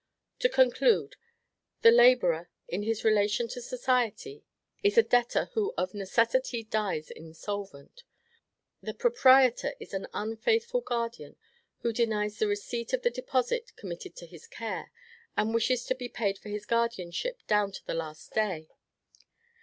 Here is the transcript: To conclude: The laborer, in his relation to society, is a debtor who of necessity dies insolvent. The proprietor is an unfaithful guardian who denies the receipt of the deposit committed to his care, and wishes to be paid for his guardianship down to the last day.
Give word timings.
To 0.39 0.49
conclude: 0.49 1.15
The 1.83 1.91
laborer, 1.91 2.49
in 2.67 2.81
his 2.81 3.03
relation 3.03 3.47
to 3.49 3.61
society, 3.61 4.43
is 4.81 4.97
a 4.97 5.03
debtor 5.03 5.51
who 5.53 5.75
of 5.77 5.93
necessity 5.93 6.63
dies 6.63 7.11
insolvent. 7.11 8.01
The 8.81 8.95
proprietor 8.95 9.75
is 9.79 9.93
an 9.93 10.07
unfaithful 10.11 10.81
guardian 10.81 11.35
who 11.81 11.93
denies 11.93 12.39
the 12.39 12.47
receipt 12.47 12.93
of 12.93 13.03
the 13.03 13.11
deposit 13.11 13.75
committed 13.75 14.15
to 14.15 14.25
his 14.25 14.47
care, 14.47 14.91
and 15.37 15.53
wishes 15.53 15.85
to 15.85 15.93
be 15.93 16.09
paid 16.09 16.39
for 16.39 16.49
his 16.49 16.65
guardianship 16.65 17.43
down 17.45 17.71
to 17.73 17.85
the 17.85 17.93
last 17.93 18.33
day. 18.33 18.69